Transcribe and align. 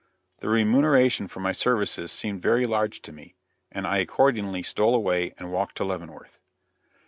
The 0.39 0.49
remuneration 0.49 1.27
for 1.27 1.41
my 1.41 1.51
services 1.51 2.11
seemed 2.11 2.41
very 2.41 2.65
large 2.65 3.03
to 3.03 3.11
me, 3.11 3.35
and 3.71 3.85
I 3.85 3.99
accordingly 3.99 4.63
stole 4.63 4.95
away 4.95 5.35
and 5.37 5.51
walked 5.51 5.75
to 5.77 5.83
Leavenworth. 5.83 6.39